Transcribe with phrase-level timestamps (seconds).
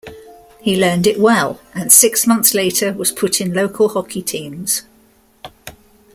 [0.59, 4.81] He learned it well, and six months later was put in local hockey teams.